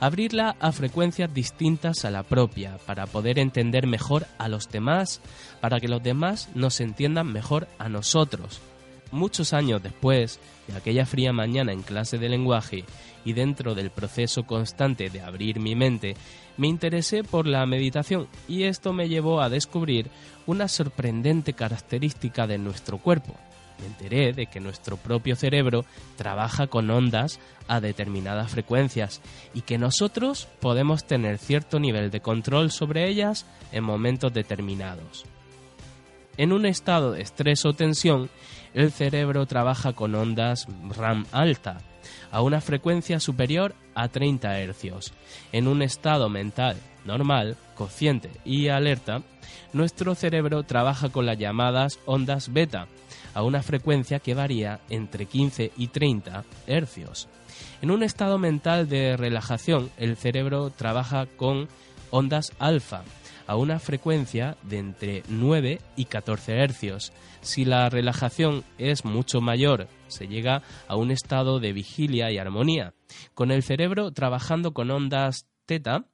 abrirla 0.00 0.56
a 0.60 0.72
frecuencias 0.72 1.32
distintas 1.32 2.04
a 2.04 2.10
la 2.10 2.22
propia, 2.22 2.78
para 2.86 3.06
poder 3.06 3.38
entender 3.38 3.86
mejor 3.86 4.26
a 4.38 4.48
los 4.48 4.68
demás, 4.68 5.20
para 5.60 5.80
que 5.80 5.88
los 5.88 6.02
demás 6.02 6.48
nos 6.54 6.80
entiendan 6.80 7.32
mejor 7.32 7.68
a 7.78 7.88
nosotros. 7.88 8.60
Muchos 9.10 9.52
años 9.52 9.82
después 9.82 10.38
de 10.66 10.76
aquella 10.76 11.06
fría 11.06 11.32
mañana 11.32 11.72
en 11.72 11.82
clase 11.82 12.18
de 12.18 12.28
lenguaje 12.28 12.84
y 13.24 13.32
dentro 13.32 13.74
del 13.74 13.90
proceso 13.90 14.44
constante 14.44 15.08
de 15.10 15.20
abrir 15.20 15.58
mi 15.60 15.74
mente, 15.74 16.14
me 16.56 16.68
interesé 16.68 17.24
por 17.24 17.46
la 17.46 17.64
meditación 17.66 18.28
y 18.48 18.64
esto 18.64 18.92
me 18.92 19.08
llevó 19.08 19.40
a 19.40 19.48
descubrir 19.48 20.10
una 20.46 20.68
sorprendente 20.68 21.52
característica 21.54 22.46
de 22.46 22.58
nuestro 22.58 22.98
cuerpo, 22.98 23.34
me 23.80 23.86
enteré 23.86 24.32
de 24.32 24.46
que 24.46 24.60
nuestro 24.60 24.96
propio 24.96 25.36
cerebro 25.36 25.84
trabaja 26.16 26.66
con 26.66 26.90
ondas 26.90 27.40
a 27.66 27.80
determinadas 27.80 28.50
frecuencias 28.50 29.20
y 29.54 29.62
que 29.62 29.78
nosotros 29.78 30.48
podemos 30.60 31.04
tener 31.04 31.38
cierto 31.38 31.78
nivel 31.78 32.10
de 32.10 32.20
control 32.20 32.70
sobre 32.70 33.08
ellas 33.08 33.46
en 33.72 33.84
momentos 33.84 34.32
determinados. 34.32 35.24
En 36.36 36.52
un 36.52 36.66
estado 36.66 37.12
de 37.12 37.22
estrés 37.22 37.66
o 37.66 37.72
tensión, 37.72 38.30
el 38.72 38.92
cerebro 38.92 39.46
trabaja 39.46 39.92
con 39.92 40.14
ondas 40.14 40.66
RAM 40.96 41.26
alta, 41.32 41.78
a 42.30 42.42
una 42.42 42.60
frecuencia 42.60 43.18
superior 43.18 43.74
a 43.94 44.08
30 44.08 44.60
Hz. 44.60 45.12
En 45.52 45.66
un 45.66 45.82
estado 45.82 46.28
mental 46.28 46.76
normal, 47.04 47.56
consciente 47.74 48.30
y 48.44 48.68
alerta, 48.68 49.22
nuestro 49.72 50.14
cerebro 50.14 50.62
trabaja 50.62 51.08
con 51.08 51.26
las 51.26 51.38
llamadas 51.38 51.98
ondas 52.06 52.52
beta, 52.52 52.86
a 53.38 53.44
una 53.44 53.62
frecuencia 53.62 54.18
que 54.18 54.34
varía 54.34 54.80
entre 54.90 55.26
15 55.26 55.70
y 55.76 55.86
30 55.86 56.42
hercios. 56.66 57.28
En 57.80 57.92
un 57.92 58.02
estado 58.02 58.36
mental 58.36 58.88
de 58.88 59.16
relajación, 59.16 59.90
el 59.96 60.16
cerebro 60.16 60.70
trabaja 60.70 61.26
con 61.36 61.68
ondas 62.10 62.50
alfa, 62.58 63.04
a 63.46 63.54
una 63.54 63.78
frecuencia 63.78 64.56
de 64.64 64.78
entre 64.78 65.22
9 65.28 65.78
y 65.94 66.06
14 66.06 66.56
hercios. 66.56 67.12
Si 67.40 67.64
la 67.64 67.88
relajación 67.88 68.64
es 68.76 69.04
mucho 69.04 69.40
mayor, 69.40 69.86
se 70.08 70.26
llega 70.26 70.62
a 70.88 70.96
un 70.96 71.12
estado 71.12 71.60
de 71.60 71.72
vigilia 71.72 72.32
y 72.32 72.38
armonía, 72.38 72.92
con 73.34 73.52
el 73.52 73.62
cerebro 73.62 74.10
trabajando 74.10 74.72
con 74.72 74.90
ondas 74.90 75.46
teta, 75.68 76.06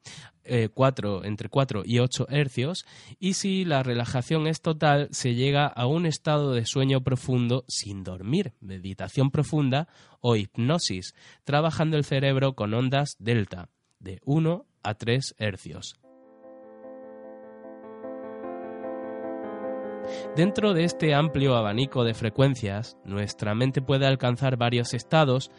4, 0.75 1.25
entre 1.25 1.49
4 1.49 1.82
y 1.87 2.00
8 2.00 2.26
hercios, 2.28 2.84
y 3.18 3.32
si 3.32 3.64
la 3.64 3.82
relajación 3.82 4.46
es 4.46 4.61
total, 4.61 5.08
se 5.11 5.34
llega 5.34 5.66
a 5.66 5.87
un 5.87 6.04
estado 6.04 6.52
de 6.52 6.66
sueño 6.66 7.00
profundo 7.00 7.64
sin 7.66 8.04
dormir, 8.04 8.52
meditación 8.61 9.30
profunda 9.30 9.88
o 10.20 10.37
hipnosis, 10.37 11.14
trabajando 11.44 11.96
el 11.96 12.04
cerebro 12.04 12.54
con 12.54 12.75
ondas 12.75 13.16
delta, 13.18 13.70
de 14.00 14.20
1 14.26 14.66
a 14.82 14.94
3 14.94 15.34
hercios. 15.38 15.94
Dentro 20.37 20.75
de 20.75 20.84
este 20.84 21.14
amplio 21.14 21.56
abanico 21.56 22.04
de 22.04 22.12
frecuencias, 22.12 22.99
nuestra 23.04 23.54
mente 23.54 23.80
puede 23.80 24.06
alcanzar 24.06 24.58
varios 24.58 24.92
estados 24.92 25.50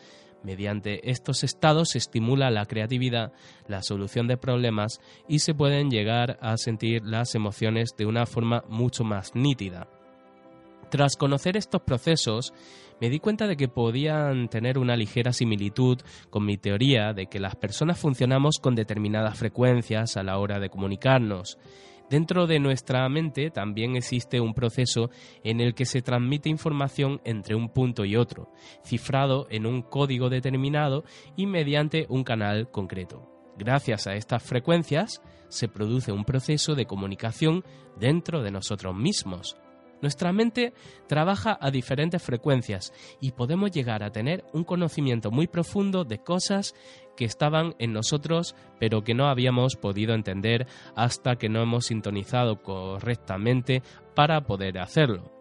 Mediante 0.45 1.09
estos 1.09 1.43
estados 1.43 1.89
se 1.89 1.97
estimula 1.97 2.51
la 2.51 2.65
creatividad, 2.65 3.33
la 3.67 3.81
solución 3.81 4.27
de 4.27 4.37
problemas 4.37 5.01
y 5.27 5.39
se 5.39 5.55
pueden 5.55 5.89
llegar 5.89 6.37
a 6.39 6.55
sentir 6.57 7.01
las 7.03 7.33
emociones 7.33 7.95
de 7.97 8.05
una 8.05 8.27
forma 8.27 8.63
mucho 8.69 9.03
más 9.03 9.33
nítida. 9.33 9.87
Tras 10.91 11.15
conocer 11.15 11.57
estos 11.57 11.81
procesos, 11.81 12.53
me 13.01 13.09
di 13.09 13.19
cuenta 13.19 13.47
de 13.47 13.57
que 13.57 13.67
podían 13.67 14.47
tener 14.47 14.77
una 14.77 14.95
ligera 14.95 15.33
similitud 15.33 15.97
con 16.29 16.45
mi 16.45 16.57
teoría 16.57 17.11
de 17.13 17.25
que 17.25 17.39
las 17.39 17.55
personas 17.55 17.99
funcionamos 17.99 18.59
con 18.61 18.75
determinadas 18.75 19.39
frecuencias 19.39 20.15
a 20.15 20.21
la 20.21 20.37
hora 20.37 20.59
de 20.59 20.69
comunicarnos. 20.69 21.57
Dentro 22.09 22.45
de 22.45 22.59
nuestra 22.59 23.07
mente 23.09 23.49
también 23.49 23.95
existe 23.95 24.39
un 24.39 24.53
proceso 24.53 25.09
en 25.43 25.59
el 25.59 25.73
que 25.73 25.85
se 25.85 26.03
transmite 26.03 26.49
información 26.49 27.19
entre 27.25 27.55
un 27.55 27.69
punto 27.69 28.05
y 28.05 28.15
otro, 28.15 28.51
cifrado 28.83 29.47
en 29.49 29.65
un 29.65 29.81
código 29.81 30.29
determinado 30.29 31.03
y 31.35 31.47
mediante 31.47 32.05
un 32.09 32.23
canal 32.23 32.69
concreto. 32.69 33.27
Gracias 33.57 34.05
a 34.05 34.13
estas 34.13 34.43
frecuencias 34.43 35.21
se 35.47 35.67
produce 35.67 36.11
un 36.11 36.25
proceso 36.25 36.75
de 36.75 36.85
comunicación 36.85 37.63
dentro 37.97 38.43
de 38.43 38.51
nosotros 38.51 38.95
mismos. 38.95 39.57
Nuestra 40.01 40.33
mente 40.33 40.73
trabaja 41.07 41.57
a 41.59 41.71
diferentes 41.71 42.21
frecuencias 42.21 42.93
y 43.21 43.31
podemos 43.31 43.71
llegar 43.71 44.03
a 44.03 44.11
tener 44.11 44.43
un 44.53 44.63
conocimiento 44.63 45.31
muy 45.31 45.47
profundo 45.47 46.03
de 46.03 46.19
cosas 46.19 46.75
que 47.15 47.25
estaban 47.25 47.75
en 47.79 47.93
nosotros 47.93 48.55
pero 48.79 49.03
que 49.03 49.13
no 49.13 49.27
habíamos 49.27 49.75
podido 49.75 50.13
entender 50.13 50.67
hasta 50.95 51.37
que 51.37 51.49
no 51.49 51.61
hemos 51.61 51.85
sintonizado 51.85 52.61
correctamente 52.61 53.81
para 54.15 54.41
poder 54.41 54.79
hacerlo. 54.79 55.31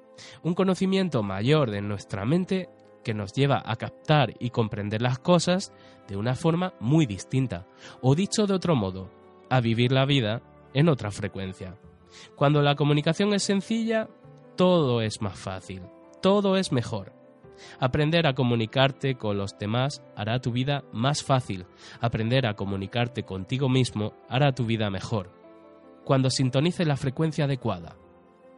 Un 0.42 0.54
conocimiento 0.54 1.22
mayor 1.22 1.70
de 1.70 1.82
nuestra 1.82 2.24
mente 2.24 2.68
que 3.02 3.14
nos 3.14 3.32
lleva 3.32 3.62
a 3.64 3.76
captar 3.76 4.34
y 4.38 4.50
comprender 4.50 5.02
las 5.02 5.18
cosas 5.18 5.72
de 6.08 6.16
una 6.16 6.34
forma 6.34 6.74
muy 6.80 7.06
distinta, 7.06 7.66
o 8.00 8.14
dicho 8.14 8.46
de 8.46 8.54
otro 8.54 8.74
modo, 8.74 9.10
a 9.50 9.60
vivir 9.60 9.92
la 9.92 10.06
vida 10.06 10.42
en 10.72 10.88
otra 10.88 11.10
frecuencia. 11.10 11.76
Cuando 12.34 12.62
la 12.62 12.76
comunicación 12.76 13.34
es 13.34 13.42
sencilla, 13.42 14.08
todo 14.56 15.02
es 15.02 15.20
más 15.20 15.38
fácil, 15.38 15.82
todo 16.22 16.56
es 16.56 16.72
mejor. 16.72 17.13
Aprender 17.78 18.26
a 18.26 18.34
comunicarte 18.34 19.16
con 19.16 19.38
los 19.38 19.58
demás 19.58 20.02
hará 20.16 20.40
tu 20.40 20.52
vida 20.52 20.84
más 20.92 21.22
fácil. 21.22 21.66
Aprender 22.00 22.46
a 22.46 22.54
comunicarte 22.54 23.24
contigo 23.24 23.68
mismo 23.68 24.14
hará 24.28 24.52
tu 24.52 24.66
vida 24.66 24.90
mejor. 24.90 25.30
Cuando 26.04 26.30
sintonices 26.30 26.86
la 26.86 26.96
frecuencia 26.96 27.44
adecuada 27.44 27.96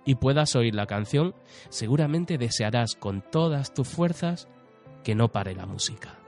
y 0.04 0.16
puedas 0.16 0.56
oír 0.56 0.74
la 0.74 0.86
canción, 0.86 1.34
seguramente 1.68 2.38
desearás 2.38 2.94
con 2.94 3.22
todas 3.22 3.74
tus 3.74 3.88
fuerzas 3.88 4.48
que 5.04 5.14
no 5.14 5.28
pare 5.28 5.54
la 5.54 5.66
música. 5.66 6.25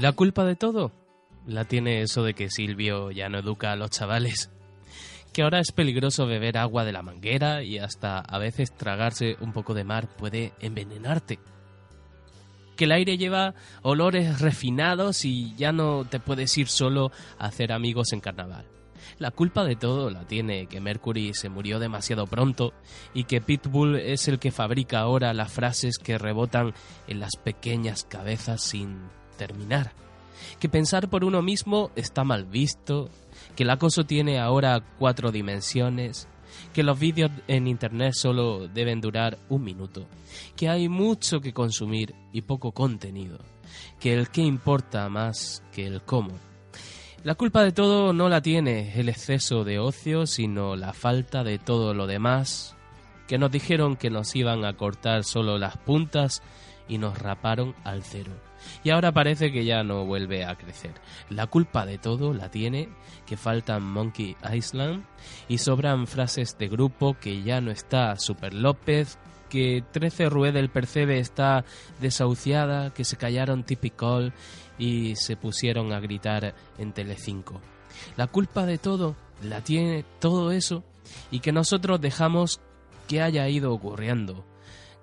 La 0.00 0.12
culpa 0.12 0.46
de 0.46 0.56
todo 0.56 0.92
la 1.46 1.66
tiene 1.66 2.00
eso 2.00 2.22
de 2.22 2.32
que 2.32 2.48
Silvio 2.48 3.10
ya 3.10 3.28
no 3.28 3.40
educa 3.40 3.72
a 3.72 3.76
los 3.76 3.90
chavales. 3.90 4.50
Que 5.34 5.42
ahora 5.42 5.60
es 5.60 5.72
peligroso 5.72 6.26
beber 6.26 6.56
agua 6.56 6.86
de 6.86 6.92
la 6.92 7.02
manguera 7.02 7.62
y 7.62 7.76
hasta 7.76 8.18
a 8.18 8.38
veces 8.38 8.74
tragarse 8.74 9.36
un 9.42 9.52
poco 9.52 9.74
de 9.74 9.84
mar 9.84 10.08
puede 10.16 10.54
envenenarte. 10.60 11.38
Que 12.78 12.84
el 12.84 12.92
aire 12.92 13.18
lleva 13.18 13.52
olores 13.82 14.40
refinados 14.40 15.26
y 15.26 15.54
ya 15.56 15.70
no 15.70 16.06
te 16.06 16.18
puedes 16.18 16.56
ir 16.56 16.68
solo 16.68 17.12
a 17.38 17.48
hacer 17.48 17.70
amigos 17.70 18.14
en 18.14 18.20
carnaval. 18.20 18.64
La 19.18 19.30
culpa 19.30 19.64
de 19.64 19.76
todo 19.76 20.08
la 20.08 20.26
tiene 20.26 20.66
que 20.66 20.80
Mercury 20.80 21.34
se 21.34 21.50
murió 21.50 21.78
demasiado 21.78 22.26
pronto 22.26 22.72
y 23.12 23.24
que 23.24 23.42
Pitbull 23.42 23.96
es 23.96 24.28
el 24.28 24.38
que 24.38 24.50
fabrica 24.50 25.00
ahora 25.00 25.34
las 25.34 25.52
frases 25.52 25.98
que 25.98 26.16
rebotan 26.16 26.72
en 27.06 27.20
las 27.20 27.36
pequeñas 27.36 28.04
cabezas 28.04 28.62
sin 28.62 29.19
terminar. 29.40 29.92
Que 30.58 30.68
pensar 30.68 31.08
por 31.08 31.24
uno 31.24 31.40
mismo 31.40 31.90
está 31.96 32.24
mal 32.24 32.44
visto, 32.44 33.08
que 33.56 33.62
el 33.62 33.70
acoso 33.70 34.04
tiene 34.04 34.38
ahora 34.38 34.82
cuatro 34.98 35.32
dimensiones, 35.32 36.28
que 36.74 36.82
los 36.82 36.98
vídeos 36.98 37.30
en 37.48 37.66
Internet 37.66 38.12
solo 38.14 38.68
deben 38.68 39.00
durar 39.00 39.38
un 39.48 39.64
minuto, 39.64 40.06
que 40.56 40.68
hay 40.68 40.88
mucho 40.90 41.40
que 41.40 41.54
consumir 41.54 42.14
y 42.32 42.42
poco 42.42 42.72
contenido, 42.72 43.38
que 43.98 44.12
el 44.12 44.28
qué 44.28 44.42
importa 44.42 45.08
más 45.08 45.62
que 45.72 45.86
el 45.86 46.02
cómo. 46.02 46.32
La 47.24 47.34
culpa 47.34 47.62
de 47.62 47.72
todo 47.72 48.12
no 48.12 48.28
la 48.28 48.42
tiene 48.42 48.98
el 48.98 49.08
exceso 49.08 49.64
de 49.64 49.78
ocio, 49.78 50.26
sino 50.26 50.76
la 50.76 50.92
falta 50.92 51.44
de 51.44 51.58
todo 51.58 51.94
lo 51.94 52.06
demás, 52.06 52.76
que 53.26 53.38
nos 53.38 53.50
dijeron 53.50 53.96
que 53.96 54.10
nos 54.10 54.36
iban 54.36 54.66
a 54.66 54.76
cortar 54.76 55.24
solo 55.24 55.56
las 55.56 55.78
puntas 55.78 56.42
y 56.88 56.98
nos 56.98 57.18
raparon 57.18 57.74
al 57.84 58.02
cero 58.02 58.49
y 58.84 58.90
ahora 58.90 59.12
parece 59.12 59.52
que 59.52 59.64
ya 59.64 59.82
no 59.82 60.04
vuelve 60.04 60.44
a 60.44 60.56
crecer. 60.56 60.92
La 61.28 61.46
culpa 61.46 61.86
de 61.86 61.98
todo 61.98 62.34
la 62.34 62.50
tiene 62.50 62.88
que 63.26 63.36
faltan 63.36 63.82
Monkey 63.82 64.36
Island 64.52 65.04
y 65.48 65.58
sobran 65.58 66.06
frases 66.06 66.56
de 66.58 66.68
grupo 66.68 67.16
que 67.20 67.42
ya 67.42 67.60
no 67.60 67.70
está 67.70 68.16
Super 68.16 68.54
López, 68.54 69.18
que 69.48 69.84
13 69.92 70.28
Rue 70.28 70.52
del 70.52 70.70
Percebe 70.70 71.18
está 71.18 71.64
desahuciada, 72.00 72.94
que 72.94 73.04
se 73.04 73.16
callaron 73.16 73.64
Typical 73.64 74.32
y 74.78 75.16
se 75.16 75.36
pusieron 75.36 75.92
a 75.92 76.00
gritar 76.00 76.54
en 76.78 76.92
Telecinco. 76.92 77.60
La 78.16 78.26
culpa 78.28 78.64
de 78.64 78.78
todo 78.78 79.16
la 79.42 79.62
tiene 79.62 80.04
todo 80.20 80.52
eso 80.52 80.84
y 81.30 81.40
que 81.40 81.52
nosotros 81.52 82.00
dejamos 82.00 82.60
que 83.08 83.20
haya 83.20 83.48
ido 83.48 83.72
ocurriendo 83.72 84.46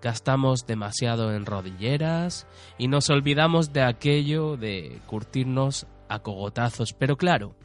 gastamos 0.02 0.66
demasiado 0.66 1.34
en 1.34 1.46
rodilleras 1.46 2.48
y 2.78 2.88
nos 2.88 3.10
olvidamos 3.10 3.74
de 3.74 3.84
aquello 3.84 4.58
de 4.58 5.00
curtirnos 5.06 5.88
a 6.10 6.20
cogotazos. 6.20 6.94
Pero 6.94 7.18
claro, 7.18 7.56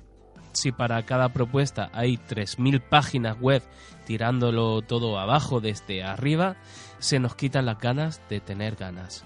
si 0.53 0.73
para 0.73 1.03
cada 1.05 1.31
propuesta 1.31 1.91
hay 1.93 2.17
3.000 2.17 2.81
páginas 2.89 3.41
web 3.41 3.63
tirándolo 4.07 4.83
todo 4.83 5.19
abajo 5.19 5.61
desde 5.61 6.03
arriba, 6.03 6.57
se 6.99 7.19
nos 7.19 7.35
quitan 7.35 7.67
las 7.67 7.79
ganas 7.79 8.21
de 8.29 8.41
tener 8.41 8.77
ganas. 8.77 9.25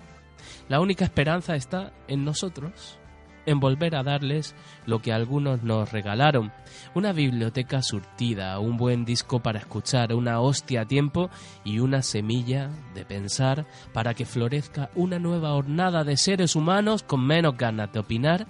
La 0.68 0.80
única 0.80 1.04
esperanza 1.04 1.56
está 1.56 1.92
en 2.08 2.24
nosotros 2.24 2.98
en 3.46 3.60
volver 3.60 3.96
a 3.96 4.02
darles 4.02 4.54
lo 4.84 5.00
que 5.00 5.12
algunos 5.12 5.62
nos 5.62 5.92
regalaron, 5.92 6.52
una 6.94 7.12
biblioteca 7.12 7.82
surtida, 7.82 8.58
un 8.58 8.76
buen 8.76 9.04
disco 9.04 9.40
para 9.40 9.60
escuchar, 9.60 10.12
una 10.12 10.40
hostia 10.40 10.82
a 10.82 10.86
tiempo 10.86 11.30
y 11.64 11.78
una 11.78 12.02
semilla 12.02 12.70
de 12.94 13.04
pensar 13.04 13.66
para 13.92 14.14
que 14.14 14.26
florezca 14.26 14.90
una 14.94 15.18
nueva 15.18 15.54
hornada 15.54 16.04
de 16.04 16.16
seres 16.16 16.54
humanos 16.56 17.02
con 17.02 17.26
menos 17.26 17.56
ganas 17.56 17.92
de 17.92 18.00
opinar 18.00 18.46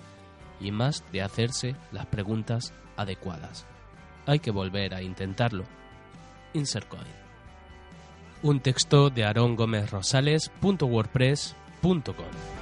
y 0.60 0.72
más 0.72 1.04
de 1.12 1.22
hacerse 1.22 1.76
las 1.92 2.06
preguntas 2.06 2.72
adecuadas. 2.96 3.66
Hay 4.26 4.40
que 4.40 4.50
volver 4.50 4.94
a 4.94 5.02
intentarlo. 5.02 5.64
Insert 6.54 6.88
coin. 6.88 7.04
Un 8.42 8.60
texto 8.60 9.10
de 9.10 9.24
Aaron 9.24 9.56
Gómez 9.56 9.90
Rosales.wordpress.com 9.90 12.55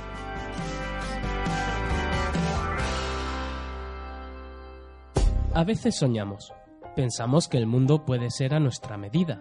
A 5.55 5.63
veces 5.63 5.95
soñamos. 5.97 6.53
Pensamos 6.97 7.47
que 7.47 7.59
el 7.59 7.67
mundo 7.67 8.05
puede 8.05 8.33
ser 8.33 8.55
a 8.55 8.61
nuestra 8.61 8.97
medida. 8.97 9.41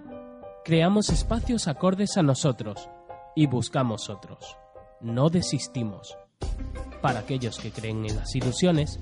Creamos 0.63 1.10
espacios 1.10 1.67
acordes 1.67 2.17
a 2.17 2.21
nosotros 2.21 2.88
y 3.36 3.47
buscamos 3.47 4.12
otros. 4.12 4.56
No 5.02 5.32
desistimos. 5.32 6.15
Para 7.02 7.21
aquellos 7.21 7.58
que 7.58 7.71
creen 7.71 8.06
en 8.06 8.15
las 8.15 8.36
ilusiones, 8.36 8.99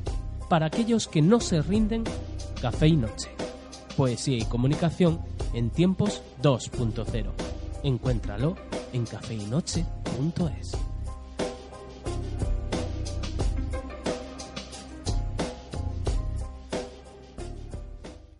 para 0.48 0.68
aquellos 0.68 1.10
que 1.10 1.22
no 1.22 1.42
se 1.42 1.62
rinden, 1.62 2.06
café 2.62 2.88
y 2.88 2.96
noche. 2.96 3.30
Poesía 3.98 4.38
y 4.38 4.46
comunicación 4.46 5.20
en 5.54 5.70
tiempos 5.70 6.22
2.0. 6.42 7.30
Encuéntralo 7.84 8.56
en 8.94 9.06
cafeinoche.es. 9.06 10.91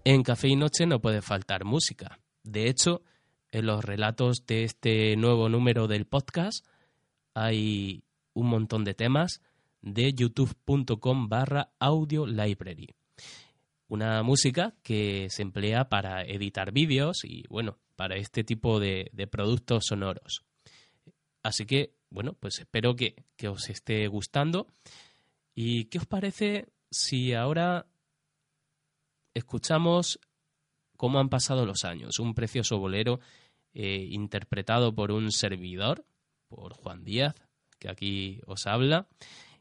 En 0.04 0.24
Café 0.24 0.48
y 0.48 0.56
Noche 0.56 0.88
no 0.88 1.00
puede 1.00 1.22
faltar 1.22 1.64
música. 1.64 2.20
De 2.44 2.68
hecho, 2.68 3.04
en 3.52 3.68
los 3.68 3.86
relatos 3.86 4.48
de 4.48 4.64
este 4.64 5.16
nuevo 5.16 5.48
número 5.48 5.88
del 5.88 6.06
podcast 6.06 6.66
hay 7.36 8.04
un 8.34 8.48
montón 8.48 8.84
de 8.84 8.96
temas 8.96 9.42
de 9.84 10.12
youtube.com 10.14 11.30
barra 11.30 11.70
audio 11.78 12.26
library. 12.26 12.96
Una 13.90 14.24
música 14.24 14.74
que 14.82 15.28
se 15.30 15.44
emplea 15.44 15.88
para 15.88 16.24
editar 16.24 16.72
vídeos 16.72 17.24
y 17.24 17.44
bueno, 17.48 17.78
para 17.96 18.16
este 18.16 18.44
tipo 18.44 18.80
de, 18.80 19.12
productos 19.30 19.84
sonoros. 19.88 20.44
Así 21.44 21.68
que, 21.68 21.94
bueno, 22.10 22.34
pues 22.34 22.58
espero 22.58 22.96
que, 22.96 23.24
que 23.36 23.50
os 23.50 23.70
esté 23.70 24.08
gustando. 24.08 24.66
¿Y 25.54 25.86
qué 25.86 26.00
os 26.00 26.08
parece 26.08 26.70
si 26.90 27.34
ahora 27.34 27.86
escuchamos 29.34 30.20
cómo 30.98 31.20
han 31.20 31.30
pasado 31.30 31.66
los 31.66 31.84
años? 31.84 32.20
Un 32.20 32.34
precioso 32.34 32.78
bolero 32.80 33.20
eh, 33.74 34.08
interpretado 34.10 34.94
por 34.94 35.12
un 35.12 35.32
servidor, 35.32 36.06
por 36.48 36.74
Juan 36.74 37.04
Díaz, 37.04 37.36
que 37.80 37.90
aquí 37.90 38.42
os 38.46 38.68
habla, 38.68 39.08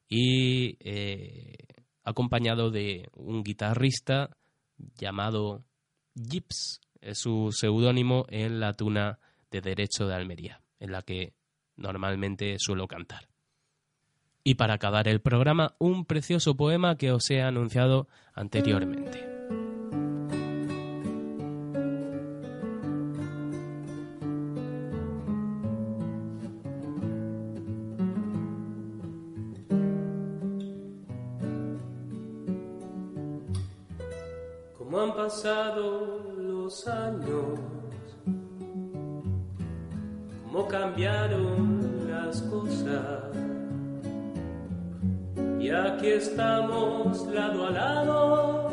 y 0.08 0.76
eh, 0.80 1.54
acompañado 2.02 2.70
de 2.70 3.08
un 3.14 3.42
guitarrista 3.42 4.36
llamado 4.98 5.64
Gips, 6.14 6.80
es 7.00 7.18
su 7.18 7.50
seudónimo 7.52 8.26
en 8.28 8.60
la 8.60 8.74
tuna 8.74 9.18
de 9.50 9.60
Derecho 9.60 10.06
de 10.06 10.14
Almería, 10.14 10.60
en 10.78 10.92
la 10.92 11.02
que 11.02 11.34
normalmente 11.76 12.56
suelo 12.58 12.86
cantar. 12.86 13.28
Y 14.42 14.54
para 14.54 14.74
acabar 14.74 15.06
el 15.08 15.20
programa, 15.20 15.74
un 15.78 16.04
precioso 16.04 16.56
poema 16.56 16.96
que 16.96 17.12
os 17.12 17.30
he 17.30 17.42
anunciado 17.42 18.08
anteriormente. 18.34 19.29
Pasado 34.90 36.34
los 36.36 36.88
años, 36.88 37.60
cómo 40.44 40.66
cambiaron 40.66 42.08
las 42.10 42.42
cosas. 42.42 43.24
Y 45.60 45.70
aquí 45.70 46.08
estamos 46.08 47.24
lado 47.28 47.66
a 47.66 47.70
lado, 47.70 48.68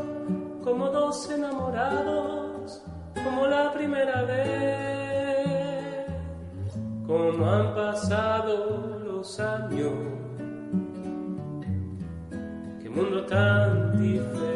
como 0.63 0.89
dos 0.89 1.29
enamorados, 1.29 2.81
como 3.13 3.45
la 3.45 3.71
primera 3.73 4.23
vez. 4.23 6.07
Cómo 7.05 7.45
han 7.45 7.75
pasado 7.75 8.99
los 9.05 9.39
años, 9.39 9.93
qué 12.81 12.89
mundo 12.89 13.23
tan 13.27 14.01
diferente 14.01 14.46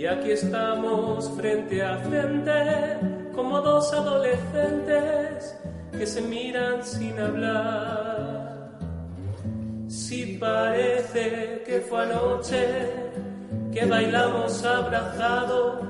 y 0.00 0.06
aquí 0.06 0.30
estamos 0.30 1.30
frente 1.36 1.82
a 1.82 1.98
frente, 1.98 2.96
como 3.34 3.60
dos 3.60 3.92
adolescentes 3.92 5.54
que 5.92 6.06
se 6.06 6.22
miran 6.22 6.82
sin 6.82 7.20
hablar. 7.20 8.78
Si 9.88 10.38
parece 10.38 11.62
que 11.66 11.82
fue 11.82 12.02
anoche 12.04 12.88
que 13.70 13.84
bailamos 13.84 14.64
abrazados 14.64 15.84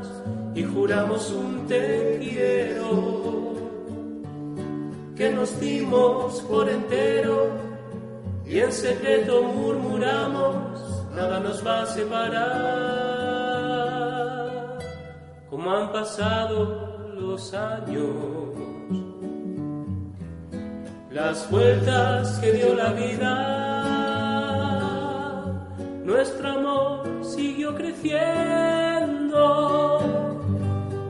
y 0.56 0.64
juramos 0.64 1.30
un 1.30 1.68
te 1.68 2.18
quiero, 2.18 3.54
que 5.14 5.30
nos 5.30 5.60
dimos 5.60 6.40
por 6.50 6.68
entero 6.68 7.46
y 8.44 8.58
en 8.58 8.72
secreto 8.72 9.44
murmuramos, 9.44 11.06
nada 11.14 11.38
nos 11.38 11.64
va 11.64 11.82
a 11.82 11.86
separar 11.86 13.09
como 15.50 15.72
han 15.72 15.90
pasado 15.90 17.08
los 17.18 17.52
años, 17.52 18.06
las 21.10 21.50
vueltas 21.50 22.38
que 22.38 22.52
dio 22.52 22.72
la 22.74 22.92
vida, 22.92 23.36
nuestro 26.04 26.48
amor 26.50 27.02
siguió 27.24 27.74
creciendo 27.74 28.20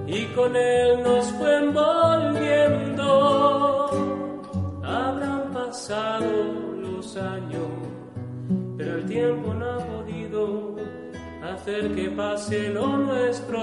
y 0.07 0.24
con 0.35 0.57
él 0.57 1.03
nos 1.03 1.26
fue 1.33 1.59
envolviendo. 1.59 3.00
Habrán 4.83 5.53
pasado 5.53 6.24
los 6.81 7.14
años, 7.18 7.68
pero 8.79 8.94
el 8.96 9.05
tiempo 9.05 9.53
no 9.53 9.66
ha 9.66 9.79
podido 9.79 10.69
hacer 11.61 11.94
que 11.94 12.09
pase 12.11 12.70
lo 12.70 12.96
nuestro. 12.96 13.61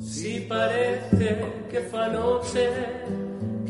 Si 0.00 0.40
parece 0.40 1.38
que 1.70 1.80
fue 1.80 2.08
noche 2.10 2.97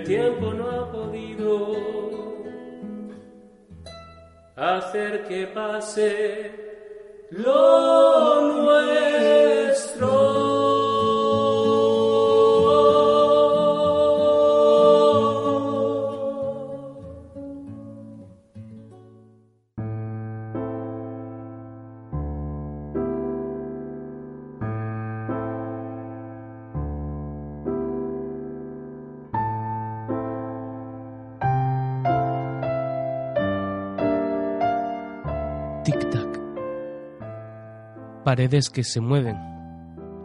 el 0.00 0.06
tiempo 0.06 0.52
no 0.54 0.70
ha 0.70 0.90
podido 0.90 1.76
hacer 4.56 5.24
que 5.28 5.46
pase 5.48 6.50
lo 7.30 8.40
nuestro. 8.40 9.19
Paredes 38.30 38.70
que 38.70 38.84
se 38.84 39.00
mueven. 39.00 39.36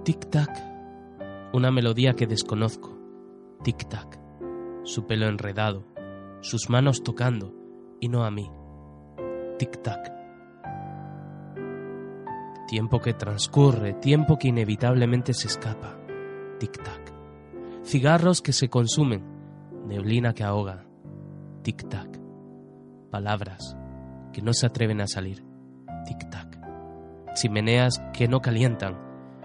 Tic-tac. 0.04 0.50
Una 1.54 1.72
melodía 1.72 2.13
que 2.13 2.28
desconozco. 2.28 2.98
Tic-tac. 3.63 4.20
Su 4.84 5.08
pelo 5.08 5.28
enredado. 5.28 5.88
Sus 6.41 6.70
manos 6.70 7.02
tocando. 7.02 7.54
Y 8.00 8.10
no 8.10 8.24
a 8.24 8.32
mí. 8.32 8.50
Tic-tac. 9.58 10.13
Tiempo 12.68 13.00
que 13.00 13.13
transcurre, 13.13 13.94
tiempo 13.94 14.38
que 14.38 14.50
inevitablemente 14.50 15.34
se 15.34 15.48
escapa. 15.48 15.98
Tic-tac. 16.60 17.12
Cigarros 17.84 18.41
que 18.41 18.54
se 18.54 18.70
consumen, 18.70 19.24
neblina 19.88 20.34
que 20.34 20.44
ahoga. 20.44 20.86
Tic-tac. 21.63 22.20
Palabras 23.12 23.76
que 24.34 24.41
no 24.41 24.54
se 24.54 24.65
atreven 24.65 25.02
a 25.02 25.08
salir. 25.08 25.44
Tic-tac. 26.06 26.60
Chimeneas 27.36 28.02
que 28.13 28.28
no 28.28 28.41
calientan. 28.41 28.98